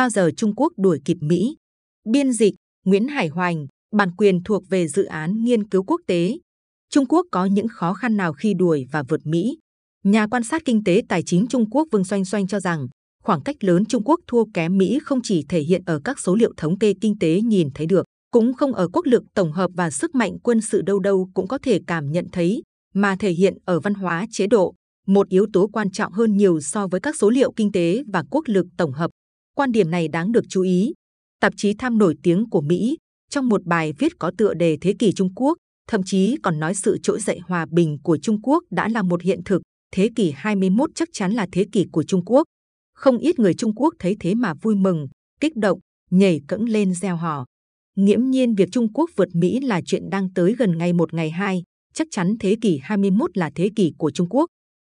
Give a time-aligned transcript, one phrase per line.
[0.00, 1.56] bao giờ Trung Quốc đuổi kịp Mỹ.
[2.08, 2.54] Biên dịch
[2.86, 6.38] Nguyễn Hải Hoành, bản quyền thuộc về dự án nghiên cứu quốc tế.
[6.90, 9.58] Trung Quốc có những khó khăn nào khi đuổi và vượt Mỹ?
[10.04, 12.86] Nhà quan sát kinh tế tài chính Trung Quốc Vương Xoanh Xoanh cho rằng,
[13.22, 16.34] khoảng cách lớn Trung Quốc thua kém Mỹ không chỉ thể hiện ở các số
[16.34, 19.70] liệu thống kê kinh tế nhìn thấy được, cũng không ở quốc lực tổng hợp
[19.74, 22.62] và sức mạnh quân sự đâu đâu cũng có thể cảm nhận thấy,
[22.94, 24.74] mà thể hiện ở văn hóa chế độ,
[25.06, 28.24] một yếu tố quan trọng hơn nhiều so với các số liệu kinh tế và
[28.30, 29.10] quốc lực tổng hợp.
[29.60, 30.92] Quan điểm này đáng được chú ý.
[31.40, 32.96] Tạp chí tham nổi tiếng của Mỹ,
[33.30, 35.58] trong một bài viết có tựa đề Thế kỷ Trung Quốc,
[35.88, 39.22] thậm chí còn nói sự trỗi dậy hòa bình của Trung Quốc đã là một
[39.22, 39.62] hiện thực,
[39.92, 42.44] thế kỷ 21 chắc chắn là thế kỷ của Trung Quốc.
[42.94, 45.06] Không ít người Trung Quốc thấy thế mà vui mừng,
[45.40, 45.78] kích động,
[46.10, 47.44] nhảy cẫng lên reo hò.
[47.96, 51.30] Nghiễm nhiên việc Trung Quốc vượt Mỹ là chuyện đang tới gần ngày một ngày
[51.30, 51.62] hai,
[51.94, 54.46] chắc chắn thế kỷ 21 là thế kỷ của Trung Quốc.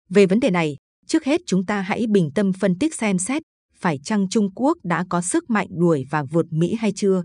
[0.08, 3.42] Về vấn đề này, trước hết chúng ta hãy bình tâm phân tích xem xét,
[3.82, 7.22] phải chăng Trung Quốc đã có sức mạnh đuổi và vượt Mỹ hay chưa?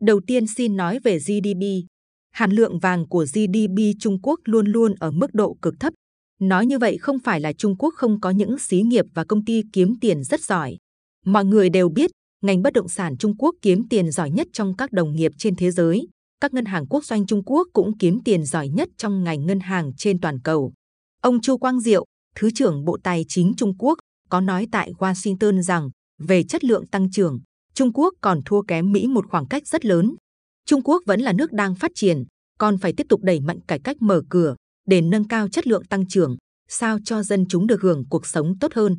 [0.00, 1.62] Đầu tiên xin nói về GDP.
[2.30, 5.92] Hàm lượng vàng của GDP Trung Quốc luôn luôn ở mức độ cực thấp.
[6.40, 9.44] Nói như vậy không phải là Trung Quốc không có những xí nghiệp và công
[9.44, 10.76] ty kiếm tiền rất giỏi.
[11.26, 12.10] Mọi người đều biết,
[12.42, 15.56] ngành bất động sản Trung Quốc kiếm tiền giỏi nhất trong các đồng nghiệp trên
[15.56, 16.08] thế giới.
[16.40, 19.60] Các ngân hàng quốc doanh Trung Quốc cũng kiếm tiền giỏi nhất trong ngành ngân
[19.60, 20.72] hàng trên toàn cầu.
[21.22, 22.04] Ông Chu Quang Diệu,
[22.36, 25.90] Thứ trưởng Bộ Tài chính Trung Quốc, có nói tại Washington rằng
[26.20, 27.40] về chất lượng tăng trưởng,
[27.74, 30.14] Trung Quốc còn thua kém Mỹ một khoảng cách rất lớn.
[30.66, 32.24] Trung Quốc vẫn là nước đang phát triển,
[32.58, 34.54] còn phải tiếp tục đẩy mạnh cải cách mở cửa
[34.86, 36.36] để nâng cao chất lượng tăng trưởng,
[36.68, 38.96] sao cho dân chúng được hưởng cuộc sống tốt hơn.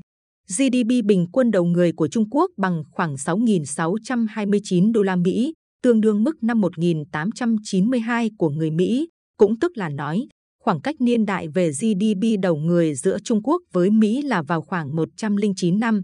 [0.47, 6.01] GDP bình quân đầu người của Trung Quốc bằng khoảng 6.629 đô la Mỹ, tương
[6.01, 10.27] đương mức năm 1892 của người Mỹ, cũng tức là nói
[10.63, 14.61] khoảng cách niên đại về GDP đầu người giữa Trung Quốc với Mỹ là vào
[14.61, 16.01] khoảng 109 năm.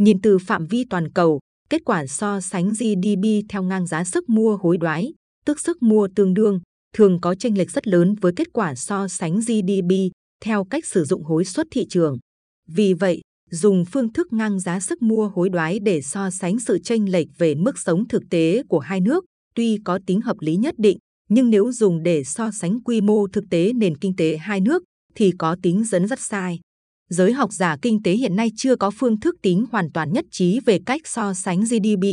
[0.00, 4.28] Nhìn từ phạm vi toàn cầu, kết quả so sánh GDP theo ngang giá sức
[4.28, 5.12] mua hối đoái,
[5.44, 6.60] tức sức mua tương đương,
[6.96, 9.92] thường có chênh lệch rất lớn với kết quả so sánh GDP
[10.44, 12.18] theo cách sử dụng hối suất thị trường.
[12.68, 13.20] Vì vậy,
[13.50, 17.28] dùng phương thức ngang giá sức mua hối đoái để so sánh sự chênh lệch
[17.38, 20.98] về mức sống thực tế của hai nước, tuy có tính hợp lý nhất định,
[21.28, 24.82] nhưng nếu dùng để so sánh quy mô thực tế nền kinh tế hai nước
[25.14, 26.60] thì có tính dẫn rất sai.
[27.10, 30.24] Giới học giả kinh tế hiện nay chưa có phương thức tính hoàn toàn nhất
[30.30, 32.04] trí về cách so sánh GDP,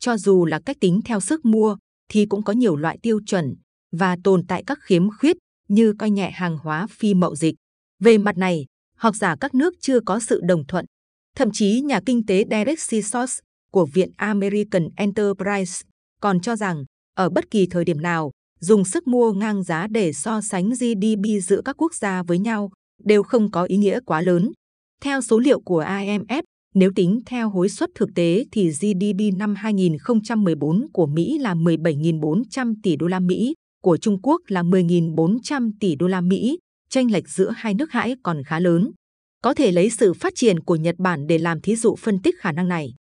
[0.00, 1.76] cho dù là cách tính theo sức mua
[2.08, 3.54] thì cũng có nhiều loại tiêu chuẩn
[3.92, 5.36] và tồn tại các khiếm khuyết
[5.68, 7.54] như coi nhẹ hàng hóa phi mậu dịch.
[8.00, 8.66] Về mặt này,
[8.96, 10.84] học giả các nước chưa có sự đồng thuận.
[11.36, 13.38] Thậm chí nhà kinh tế Derek Sisos
[13.72, 15.82] của Viện American Enterprise
[16.20, 16.84] còn cho rằng
[17.16, 21.42] ở bất kỳ thời điểm nào, dùng sức mua ngang giá để so sánh GDP
[21.42, 22.70] giữa các quốc gia với nhau
[23.04, 24.52] đều không có ý nghĩa quá lớn.
[25.02, 26.42] Theo số liệu của IMF,
[26.74, 32.74] nếu tính theo hối suất thực tế thì GDP năm 2014 của Mỹ là 17.400
[32.82, 36.58] tỷ đô la Mỹ, của Trung Quốc là 10.400 tỷ đô la Mỹ,
[36.90, 38.90] chênh lệch giữa hai nước hãi còn khá lớn.
[39.42, 42.34] Có thể lấy sự phát triển của Nhật Bản để làm thí dụ phân tích
[42.38, 42.94] khả năng này.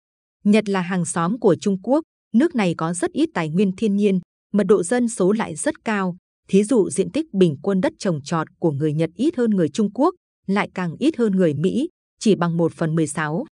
[0.44, 3.96] Nhật là hàng xóm của Trung Quốc, nước này có rất ít tài nguyên thiên
[3.96, 4.20] nhiên,
[4.54, 6.18] mật độ dân số lại rất cao.
[6.50, 9.70] Thí dụ diện tích bình quân đất trồng trọt của người Nhật ít hơn người
[9.70, 10.16] Trung Quốc,
[10.48, 11.90] lại càng ít hơn người Mỹ,
[12.20, 13.46] chỉ bằng 1 phần 16.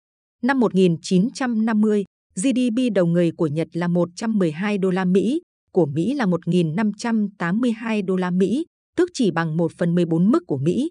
[0.42, 2.04] Năm 1950,
[2.36, 5.40] GDP đầu người của Nhật là 112 đô la Mỹ,
[5.72, 10.58] của Mỹ là 1.582 đô la Mỹ, tức chỉ bằng 1 phần 14 mức của
[10.58, 10.90] Mỹ.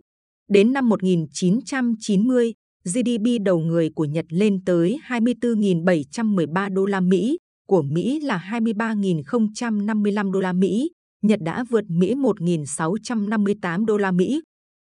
[0.50, 2.54] Đến năm 1990,
[2.86, 10.32] GDP đầu người của Nhật lên tới 24.713 đô la Mỹ, của Mỹ là 23.055
[10.32, 10.90] đô la Mỹ.
[11.26, 14.42] Nhật đã vượt Mỹ 1.658 đô la Mỹ,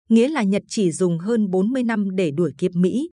[0.08, 3.10] nghĩa là Nhật chỉ dùng hơn 40 năm để đuổi kịp Mỹ.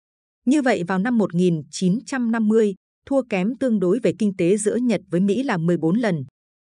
[0.47, 2.75] Như vậy vào năm 1950,
[3.06, 6.25] thua kém tương đối về kinh tế giữa Nhật với Mỹ là 14 lần.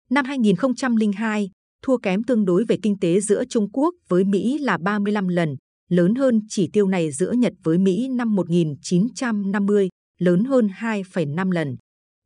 [0.09, 1.49] Năm 2002,
[1.83, 5.55] thua kém tương đối về kinh tế giữa Trung Quốc với Mỹ là 35 lần,
[5.89, 11.75] lớn hơn chỉ tiêu này giữa Nhật với Mỹ năm 1950, lớn hơn 2,5 lần.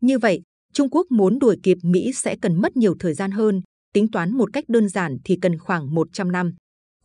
[0.02, 0.42] Như vậy,
[0.74, 3.62] Trung Quốc muốn đuổi kịp Mỹ sẽ cần mất nhiều thời gian hơn,
[3.94, 6.54] tính toán một cách đơn giản thì cần khoảng 100 năm.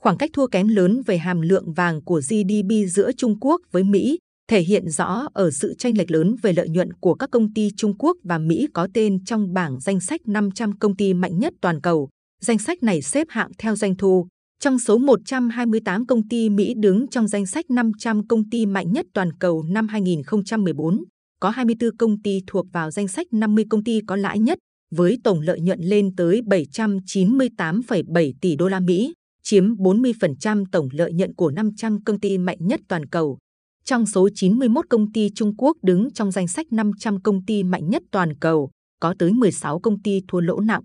[0.00, 3.84] Khoảng cách thua kém lớn về hàm lượng vàng của GDP giữa Trung Quốc với
[3.84, 4.18] Mỹ
[4.48, 7.70] thể hiện rõ ở sự tranh lệch lớn về lợi nhuận của các công ty
[7.76, 11.54] Trung Quốc và Mỹ có tên trong bảng danh sách 500 công ty mạnh nhất
[11.60, 12.08] toàn cầu.
[12.40, 14.26] Danh sách này xếp hạng theo doanh thu.
[14.60, 19.06] Trong số 128 công ty Mỹ đứng trong danh sách 500 công ty mạnh nhất
[19.14, 21.04] toàn cầu năm 2014,
[21.40, 24.58] có 24 công ty thuộc vào danh sách 50 công ty có lãi nhất,
[24.96, 29.12] với tổng lợi nhuận lên tới 798,7 tỷ đô la Mỹ,
[29.42, 33.38] chiếm 40% tổng lợi nhuận của 500 công ty mạnh nhất toàn cầu.
[33.84, 37.90] Trong số 91 công ty Trung Quốc đứng trong danh sách 500 công ty mạnh
[37.90, 40.82] nhất toàn cầu, có tới 16 công ty thua lỗ nặng.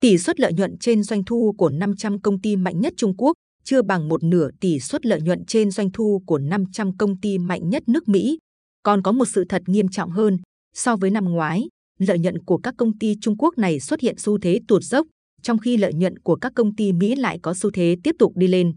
[0.00, 3.32] Tỷ suất lợi nhuận trên doanh thu của 500 công ty mạnh nhất Trung Quốc
[3.64, 7.38] chưa bằng một nửa tỷ suất lợi nhuận trên doanh thu của 500 công ty
[7.38, 8.38] mạnh nhất nước Mỹ.
[8.82, 10.38] Còn có một sự thật nghiêm trọng hơn,
[10.74, 11.68] so với năm ngoái,
[12.00, 15.06] lợi nhuận của các công ty Trung Quốc này xuất hiện xu thế tụt dốc,
[15.42, 18.32] trong khi lợi nhuận của các công ty Mỹ lại có xu thế tiếp tục
[18.36, 18.72] đi lên.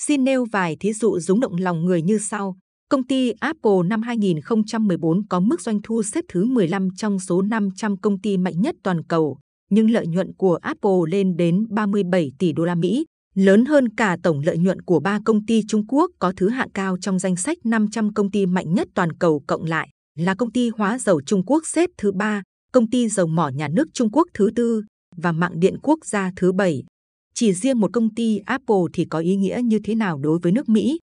[0.00, 2.56] Xin nêu vài thí dụ rúng động lòng người như sau.
[2.90, 7.96] Công ty Apple năm 2014 có mức doanh thu xếp thứ 15 trong số 500
[7.96, 9.38] công ty mạnh nhất toàn cầu,
[9.70, 13.04] nhưng lợi nhuận của Apple lên đến 37 tỷ đô la Mỹ,
[13.34, 16.70] lớn hơn cả tổng lợi nhuận của ba công ty Trung Quốc có thứ hạng
[16.70, 19.88] cao trong danh sách 500 công ty mạnh nhất toàn cầu cộng lại
[20.18, 22.42] là công ty hóa dầu Trung Quốc xếp thứ ba,
[22.72, 24.82] công ty dầu mỏ nhà nước Trung Quốc thứ tư
[25.16, 26.84] và mạng điện quốc gia thứ bảy.
[27.34, 30.52] Chỉ riêng một công ty Apple thì có ý nghĩa như thế nào đối với
[30.52, 30.98] nước Mỹ?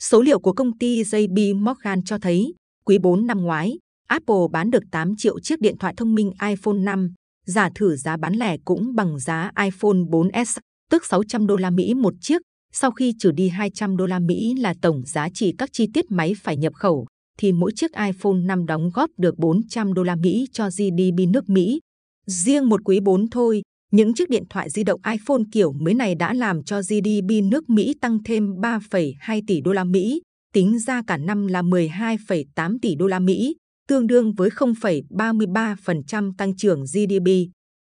[0.00, 2.54] Số liệu của công ty JP Morgan cho thấy,
[2.84, 3.78] quý 4 năm ngoái,
[4.08, 7.12] Apple bán được 8 triệu chiếc điện thoại thông minh iPhone 5,
[7.46, 10.58] giả thử giá bán lẻ cũng bằng giá iPhone 4S,
[10.90, 12.42] tức 600 đô la Mỹ một chiếc.
[12.72, 16.10] Sau khi trừ đi 200 đô la Mỹ là tổng giá trị các chi tiết
[16.10, 17.06] máy phải nhập khẩu,
[17.38, 21.48] thì mỗi chiếc iPhone 5 đóng góp được 400 đô la Mỹ cho GDP nước
[21.48, 21.80] Mỹ.
[22.26, 23.62] Riêng một quý 4 thôi,
[23.92, 27.70] những chiếc điện thoại di động iPhone kiểu mới này đã làm cho GDP nước
[27.70, 30.22] Mỹ tăng thêm 3,2 tỷ đô la Mỹ,
[30.54, 33.56] tính ra cả năm là 12,8 tỷ đô la Mỹ,
[33.88, 37.30] tương đương với 0,33% tăng trưởng GDP.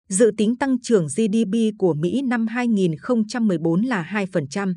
[0.08, 4.74] Dự tính tăng trưởng GDP của Mỹ năm 2014 là 2%.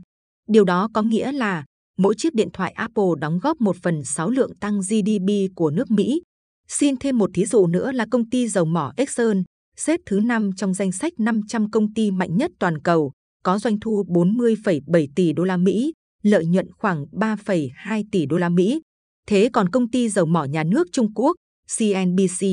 [0.48, 1.66] Điều đó có nghĩa là
[1.98, 5.92] mỗi chiếc điện thoại Apple đóng góp 1 phần 6 lượng tăng GDP của nước
[5.92, 6.22] Mỹ.
[6.68, 9.44] Xin thêm một thí dụ nữa là công ty dầu mỏ Exxon,
[9.78, 13.12] xếp thứ 5 trong danh sách 500 công ty mạnh nhất toàn cầu,
[13.44, 15.94] có doanh thu 40,7 tỷ đô la Mỹ,
[16.24, 18.82] lợi nhuận khoảng 3,2 tỷ đô la Mỹ.
[19.28, 21.36] Thế còn công ty dầu mỏ nhà nước Trung Quốc,
[21.78, 22.46] CNBC,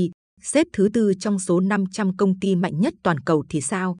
[0.43, 3.97] xếp thứ tư trong số 500 công ty mạnh nhất toàn cầu thì sao?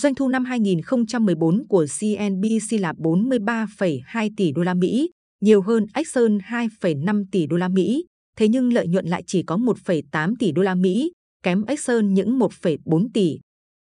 [0.00, 5.10] Doanh thu năm 2014 của CNBC là 43,2 tỷ đô la Mỹ,
[5.40, 8.04] nhiều hơn Exxon 2,5 tỷ đô la Mỹ.
[8.36, 11.12] Thế nhưng lợi nhuận lại chỉ có 1,8 tỷ đô la Mỹ,
[11.42, 13.38] kém Exxon những 1,4 tỷ.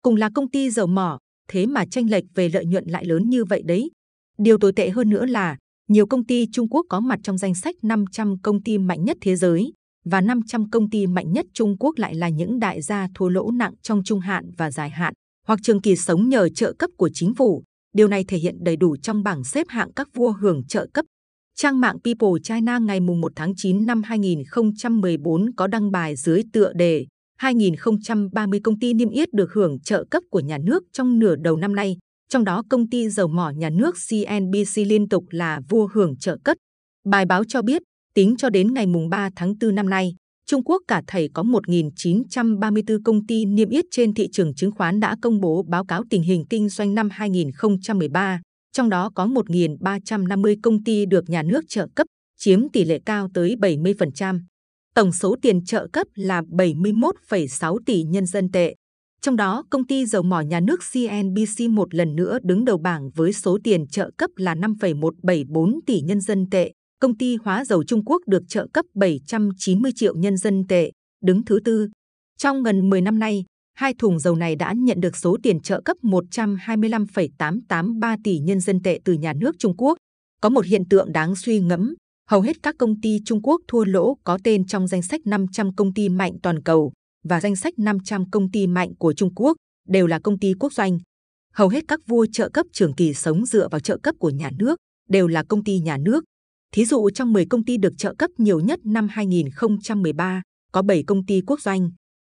[0.02, 1.18] Cùng là công ty dầu mỏ,
[1.48, 3.90] thế mà tranh lệch về lợi nhuận lại lớn như vậy đấy.
[4.38, 5.56] Điều tồi tệ hơn nữa là
[5.88, 9.16] nhiều công ty Trung Quốc có mặt trong danh sách 500 công ty mạnh nhất
[9.20, 9.72] thế giới
[10.04, 13.50] và 500 công ty mạnh nhất Trung Quốc lại là những đại gia thua lỗ
[13.50, 15.14] nặng trong trung hạn và dài hạn
[15.46, 17.62] hoặc trường kỳ sống nhờ trợ cấp của chính phủ.
[17.92, 21.04] Điều này thể hiện đầy đủ trong bảng xếp hạng các vua hưởng trợ cấp.
[21.56, 26.72] Trang mạng People China ngày 1 tháng 9 năm 2014 có đăng bài dưới tựa
[26.72, 27.06] đề
[27.38, 31.56] 2030 công ty niêm yết được hưởng trợ cấp của nhà nước trong nửa đầu
[31.56, 31.96] năm nay,
[32.28, 36.36] trong đó công ty dầu mỏ nhà nước CNBC liên tục là vua hưởng trợ
[36.44, 36.56] cấp.
[37.04, 37.82] Bài báo cho biết,
[38.14, 40.14] tính cho đến ngày 3 tháng 4 năm nay,
[40.46, 45.00] Trung Quốc cả thầy có 1.934 công ty niêm yết trên thị trường chứng khoán
[45.00, 48.40] đã công bố báo cáo tình hình kinh doanh năm 2013,
[48.72, 52.06] trong đó có 1.350 công ty được nhà nước trợ cấp,
[52.38, 54.40] chiếm tỷ lệ cao tới 70%.
[54.94, 58.74] Tổng số tiền trợ cấp là 71,6 tỷ nhân dân tệ.
[59.20, 63.10] Trong đó, công ty dầu mỏ nhà nước CNBC một lần nữa đứng đầu bảng
[63.10, 66.72] với số tiền trợ cấp là 5,174 tỷ nhân dân tệ.
[67.04, 70.90] Công ty hóa dầu Trung Quốc được trợ cấp 790 triệu nhân dân tệ,
[71.24, 71.88] đứng thứ tư.
[72.38, 75.80] Trong gần 10 năm nay, hai thùng dầu này đã nhận được số tiền trợ
[75.84, 79.98] cấp 125,883 tỷ nhân dân tệ từ nhà nước Trung Quốc.
[80.40, 81.94] Có một hiện tượng đáng suy ngẫm,
[82.30, 85.74] hầu hết các công ty Trung Quốc thua lỗ có tên trong danh sách 500
[85.74, 86.92] công ty mạnh toàn cầu
[87.24, 89.56] và danh sách 500 công ty mạnh của Trung Quốc
[89.88, 90.98] đều là công ty quốc doanh.
[91.54, 94.50] Hầu hết các vua trợ cấp trường kỳ sống dựa vào trợ cấp của nhà
[94.58, 94.76] nước
[95.08, 96.24] đều là công ty nhà nước.
[96.74, 101.04] Thí dụ trong 10 công ty được trợ cấp nhiều nhất năm 2013, có 7
[101.06, 101.90] công ty quốc doanh.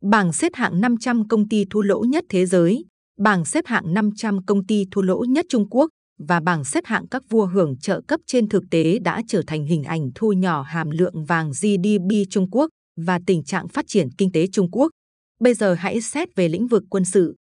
[0.03, 2.85] Bảng xếp hạng 500 công ty thua lỗ nhất thế giới,
[3.19, 7.09] bảng xếp hạng 500 công ty thua lỗ nhất Trung Quốc và bảng xếp hạng
[7.09, 10.62] các vua hưởng trợ cấp trên thực tế đã trở thành hình ảnh thu nhỏ
[10.62, 14.91] hàm lượng vàng GDP Trung Quốc và tình trạng phát triển kinh tế Trung Quốc.
[15.41, 17.35] Bây giờ hãy xét về lĩnh vực quân sự.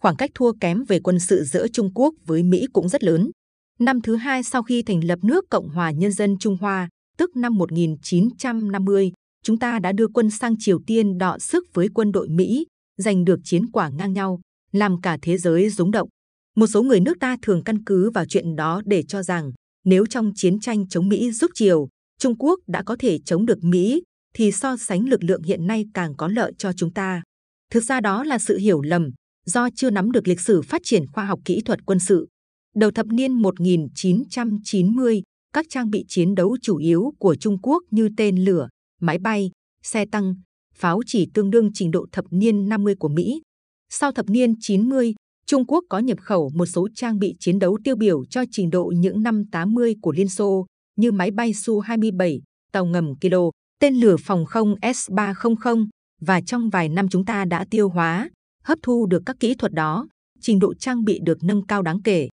[0.00, 3.30] Khoảng cách thua kém về quân sự giữa Trung Quốc với Mỹ cũng rất lớn.
[3.78, 7.36] Năm thứ hai sau khi thành lập nước Cộng hòa Nhân dân Trung Hoa, tức
[7.36, 9.12] năm 1950,
[9.44, 12.66] chúng ta đã đưa quân sang Triều Tiên đọ sức với quân đội Mỹ,
[12.96, 14.40] giành được chiến quả ngang nhau,
[14.72, 16.08] làm cả thế giới rúng động.
[16.56, 19.52] Một số người nước ta thường căn cứ vào chuyện đó để cho rằng
[19.84, 23.64] nếu trong chiến tranh chống Mỹ giúp Triều, Trung Quốc đã có thể chống được
[23.64, 24.02] Mỹ,
[24.34, 27.22] thì so sánh lực lượng hiện nay càng có lợi cho chúng ta.
[27.70, 29.10] Thực ra đó là sự hiểu lầm,
[29.46, 32.26] do chưa nắm được lịch sử phát triển khoa học kỹ thuật quân sự.
[32.76, 35.22] Đầu thập niên 1990,
[35.52, 38.68] các trang bị chiến đấu chủ yếu của Trung Quốc như tên lửa,
[39.00, 39.50] máy bay,
[39.82, 40.34] xe tăng,
[40.74, 43.42] pháo chỉ tương đương trình độ thập niên 50 của Mỹ.
[43.90, 45.14] Sau thập niên 90,
[45.46, 48.70] Trung Quốc có nhập khẩu một số trang bị chiến đấu tiêu biểu cho trình
[48.70, 52.40] độ những năm 80 của Liên Xô, như máy bay Su-27,
[52.72, 55.86] tàu ngầm Kilo, tên lửa phòng không S-300,
[56.20, 58.30] và trong vài năm chúng ta đã tiêu hóa,
[58.64, 60.08] hấp thu được các kỹ thuật đó,
[60.40, 62.28] trình độ trang bị được nâng cao đáng kể.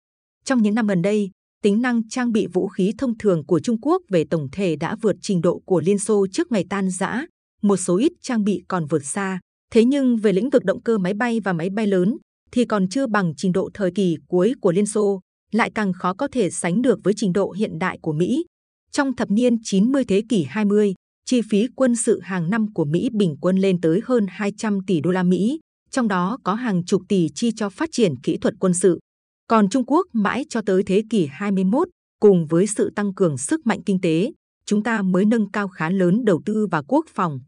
[0.45, 1.31] Trong những năm gần đây,
[1.63, 4.97] tính năng trang bị vũ khí thông thường của Trung Quốc về tổng thể đã
[5.03, 7.27] vượt trình độ của Liên Xô trước ngày tan rã.
[7.63, 9.41] Một số ít trang bị còn vượt xa.
[9.73, 12.17] Thế nhưng về lĩnh vực động cơ máy bay và máy bay lớn
[12.53, 15.21] thì còn chưa bằng trình độ thời kỳ cuối của Liên Xô,
[15.53, 18.45] lại càng khó có thể sánh được với trình độ hiện đại của Mỹ.
[18.93, 23.09] Trong thập niên 90 thế kỷ 20, chi phí quân sự hàng năm của Mỹ
[23.13, 25.61] bình quân lên tới hơn 200 tỷ đô la Mỹ,
[25.91, 28.99] trong đó có hàng chục tỷ chi cho phát triển kỹ thuật quân sự.
[29.49, 31.89] Còn Trung Quốc mãi cho tới thế kỷ 21,
[32.21, 34.33] cùng với sự tăng cường sức mạnh kinh tế,
[34.67, 37.41] chúng ta mới nâng cao khá lớn đầu tư vào quốc phòng.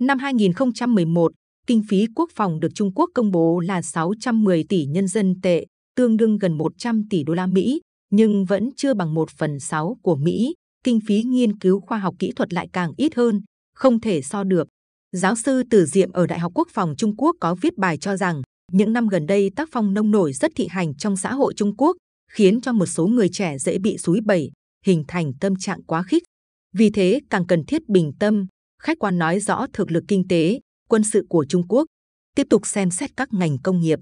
[0.00, 1.32] Năm 2011,
[1.66, 5.66] kinh phí quốc phòng được Trung Quốc công bố là 610 tỷ nhân dân tệ,
[5.96, 9.96] tương đương gần 100 tỷ đô la Mỹ, nhưng vẫn chưa bằng 1 phần 6
[10.02, 10.54] của Mỹ.
[10.84, 13.42] Kinh phí nghiên cứu khoa học kỹ thuật lại càng ít hơn,
[13.74, 14.68] không thể so được.
[15.12, 18.16] Giáo sư Tử Diệm ở Đại học Quốc phòng Trung Quốc có viết bài cho
[18.16, 18.42] rằng
[18.72, 21.76] những năm gần đây tác phong nông nổi rất thị hành trong xã hội Trung
[21.76, 21.96] Quốc,
[22.32, 24.50] khiến cho một số người trẻ dễ bị suối bẩy,
[24.84, 26.22] hình thành tâm trạng quá khích.
[26.72, 28.46] Vì thế càng cần thiết bình tâm,
[28.82, 31.84] khách quan nói rõ thực lực kinh tế, quân sự của Trung Quốc.
[32.36, 33.98] Tiếp tục xem xét các ngành công nghiệp.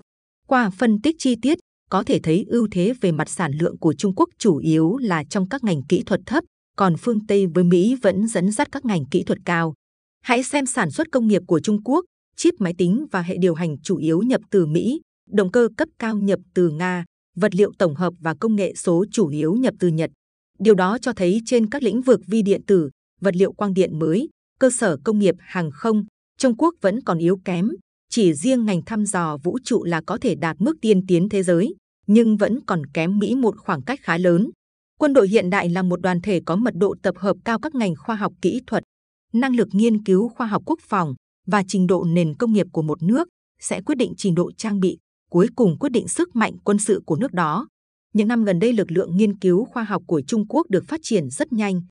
[0.49, 1.59] Qua phân tích chi tiết,
[1.91, 5.25] có thể thấy ưu thế về mặt sản lượng của Trung Quốc chủ yếu là
[5.25, 6.45] trong các ngành kỹ thuật thấp,
[6.77, 9.75] còn phương Tây với Mỹ vẫn dẫn dắt các ngành kỹ thuật cao.
[10.23, 12.05] Hãy xem sản xuất công nghiệp của Trung Quốc,
[12.37, 15.01] chip máy tính và hệ điều hành chủ yếu nhập từ Mỹ,
[15.31, 17.05] động cơ cấp cao nhập từ Nga,
[17.37, 20.11] vật liệu tổng hợp và công nghệ số chủ yếu nhập từ Nhật.
[20.59, 23.99] Điều đó cho thấy trên các lĩnh vực vi điện tử, vật liệu quang điện
[23.99, 24.29] mới,
[24.61, 26.05] cơ sở công nghiệp hàng không,
[26.39, 27.71] Trung Quốc vẫn còn yếu kém.
[28.11, 31.43] Chỉ riêng ngành thăm dò vũ trụ là có thể đạt mức tiên tiến thế
[31.43, 31.75] giới,
[32.07, 34.51] nhưng vẫn còn kém Mỹ một khoảng cách khá lớn.
[34.99, 37.75] Quân đội hiện đại là một đoàn thể có mật độ tập hợp cao các
[37.75, 38.83] ngành khoa học kỹ thuật,
[39.33, 41.15] năng lực nghiên cứu khoa học quốc phòng,
[41.47, 43.29] và trình độ nền công nghiệp của một nước
[43.61, 44.99] sẽ quyết định trình độ trang bị,
[45.31, 47.69] cuối cùng quyết định sức mạnh quân sự của nước đó.
[48.15, 51.01] Những năm gần đây, lực lượng nghiên cứu khoa học của Trung Quốc được phát
[51.03, 51.83] triển rất nhanh.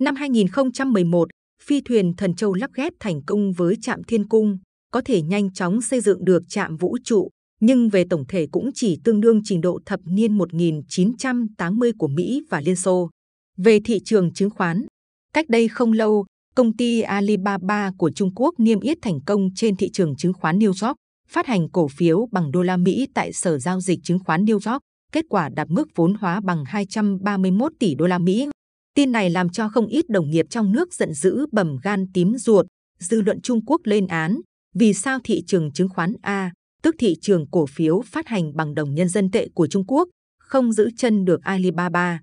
[0.00, 1.28] Năm 2011,
[1.62, 4.58] phi thuyền Thần Châu lắp ghép thành công với trạm Thiên Cung,
[4.92, 7.28] có thể nhanh chóng xây dựng được trạm vũ trụ,
[7.60, 12.42] nhưng về tổng thể cũng chỉ tương đương trình độ thập niên 1980 của Mỹ
[12.50, 13.10] và Liên Xô.
[13.56, 14.86] Về thị trường chứng khoán,
[15.34, 16.24] cách đây không lâu,
[16.58, 20.58] công ty Alibaba của Trung Quốc niêm yết thành công trên thị trường chứng khoán
[20.58, 20.96] New York,
[21.28, 24.72] phát hành cổ phiếu bằng đô la Mỹ tại Sở Giao dịch Chứng khoán New
[24.72, 28.48] York, kết quả đạt mức vốn hóa bằng 231 tỷ đô la Mỹ.
[28.94, 32.36] Tin này làm cho không ít đồng nghiệp trong nước giận dữ bầm gan tím
[32.36, 32.66] ruột,
[32.98, 34.40] dư luận Trung Quốc lên án,
[34.74, 38.74] vì sao thị trường chứng khoán A, tức thị trường cổ phiếu phát hành bằng
[38.74, 40.08] đồng nhân dân tệ của Trung Quốc,
[40.40, 42.20] không giữ chân được Alibaba.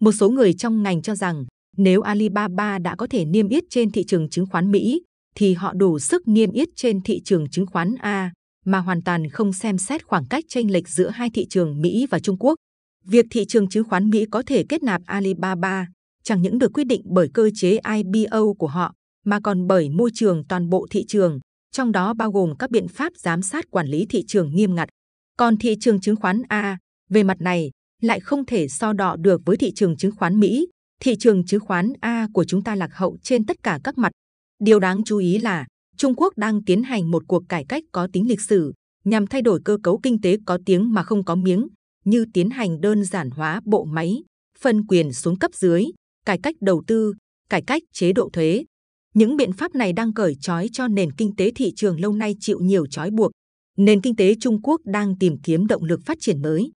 [0.00, 1.44] Một số người trong ngành cho rằng
[1.78, 5.02] nếu Alibaba đã có thể niêm yết trên thị trường chứng khoán Mỹ,
[5.34, 8.32] thì họ đủ sức niêm yết trên thị trường chứng khoán A,
[8.64, 12.06] mà hoàn toàn không xem xét khoảng cách chênh lệch giữa hai thị trường Mỹ
[12.10, 12.54] và Trung Quốc.
[13.04, 15.86] Việc thị trường chứng khoán Mỹ có thể kết nạp Alibaba
[16.28, 18.94] chẳng những được quyết định bởi cơ chế IPO của họ,
[19.24, 21.40] mà còn bởi môi trường toàn bộ thị trường,
[21.72, 24.88] trong đó bao gồm các biện pháp giám sát quản lý thị trường nghiêm ngặt.
[25.38, 26.78] Còn thị trường chứng khoán A,
[27.10, 27.70] về mặt này,
[28.02, 30.66] lại không thể so đọ được với thị trường chứng khoán Mỹ,
[31.00, 34.12] thị trường chứng khoán A của chúng ta lạc hậu trên tất cả các mặt.
[34.58, 38.08] Điều đáng chú ý là Trung Quốc đang tiến hành một cuộc cải cách có
[38.12, 38.72] tính lịch sử
[39.04, 41.68] nhằm thay đổi cơ cấu kinh tế có tiếng mà không có miếng,
[42.04, 44.22] như tiến hành đơn giản hóa bộ máy,
[44.58, 45.84] phân quyền xuống cấp dưới,
[46.26, 47.12] cải cách đầu tư,
[47.50, 48.64] cải cách chế độ thuế.
[49.14, 52.34] Những biện pháp này đang cởi trói cho nền kinh tế thị trường lâu nay
[52.40, 53.30] chịu nhiều trói buộc.
[53.78, 56.70] Nền kinh tế Trung Quốc đang tìm kiếm động lực phát triển mới.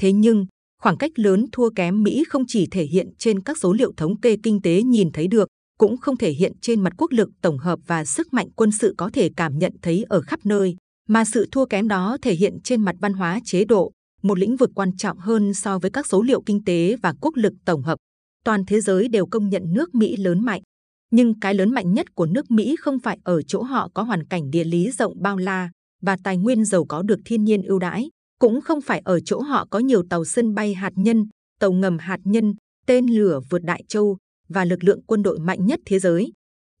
[0.00, 0.46] Thế nhưng,
[0.84, 4.20] Khoảng cách lớn thua kém Mỹ không chỉ thể hiện trên các số liệu thống
[4.20, 5.48] kê kinh tế nhìn thấy được,
[5.78, 8.94] cũng không thể hiện trên mặt quốc lực tổng hợp và sức mạnh quân sự
[8.98, 10.76] có thể cảm nhận thấy ở khắp nơi,
[11.08, 14.56] mà sự thua kém đó thể hiện trên mặt văn hóa chế độ, một lĩnh
[14.56, 17.82] vực quan trọng hơn so với các số liệu kinh tế và quốc lực tổng
[17.82, 17.98] hợp.
[18.44, 20.62] Toàn thế giới đều công nhận nước Mỹ lớn mạnh.
[21.10, 24.26] Nhưng cái lớn mạnh nhất của nước Mỹ không phải ở chỗ họ có hoàn
[24.26, 25.70] cảnh địa lý rộng bao la
[26.02, 29.40] và tài nguyên giàu có được thiên nhiên ưu đãi, cũng không phải ở chỗ
[29.40, 31.28] họ có nhiều tàu sân bay hạt nhân,
[31.60, 32.54] tàu ngầm hạt nhân,
[32.86, 36.32] tên lửa vượt đại châu và lực lượng quân đội mạnh nhất thế giới.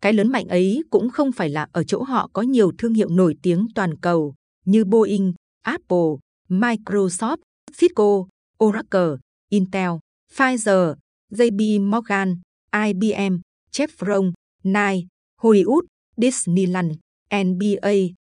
[0.02, 3.08] Cái lớn mạnh ấy cũng không phải là ở chỗ họ có nhiều thương hiệu
[3.08, 4.34] nổi tiếng toàn cầu
[4.64, 5.32] như Boeing,
[5.62, 6.16] Apple,
[6.48, 7.36] Microsoft,
[7.78, 8.26] Cisco,
[8.64, 9.16] Oracle,
[9.50, 9.90] Intel,
[10.36, 10.94] Pfizer,
[11.30, 12.40] JP Morgan,
[12.86, 14.32] IBM, Chevron,
[14.64, 15.06] Nike,
[15.40, 15.82] Hollywood,
[16.16, 16.92] Disneyland,
[17.30, 17.94] NBA,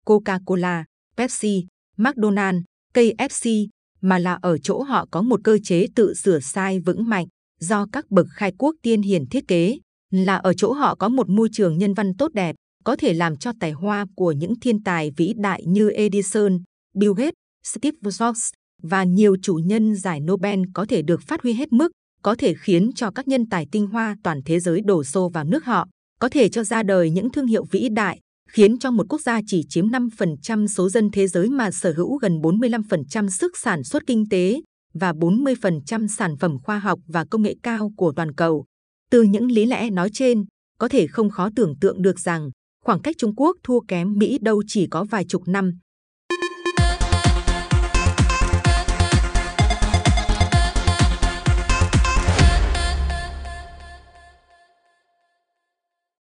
[0.04, 0.84] Coca-Cola,
[1.16, 1.66] Pepsi,
[1.98, 2.62] McDonald's,
[2.94, 3.66] KFC,
[4.00, 7.26] mà là ở chỗ họ có một cơ chế tự sửa sai vững mạnh
[7.60, 9.78] do các bậc khai quốc tiên hiền thiết kế,
[10.10, 13.36] là ở chỗ họ có một môi trường nhân văn tốt đẹp, có thể làm
[13.36, 16.58] cho tài hoa của những thiên tài vĩ đại như Edison,
[16.94, 17.34] Bill Gates,
[17.66, 21.92] Steve Jobs và nhiều chủ nhân giải Nobel có thể được phát huy hết mức,
[22.22, 25.44] có thể khiến cho các nhân tài tinh hoa toàn thế giới đổ xô vào
[25.44, 25.88] nước họ,
[26.20, 29.40] có thể cho ra đời những thương hiệu vĩ đại, khiến cho một quốc gia
[29.46, 34.02] chỉ chiếm 5% số dân thế giới mà sở hữu gần 45% sức sản xuất
[34.06, 34.60] kinh tế
[34.94, 38.64] và 40% sản phẩm khoa học và công nghệ cao của toàn cầu.
[39.10, 40.44] Từ những lý lẽ nói trên,
[40.78, 42.50] có thể không khó tưởng tượng được rằng
[42.84, 45.78] khoảng cách Trung Quốc thua kém Mỹ đâu chỉ có vài chục năm,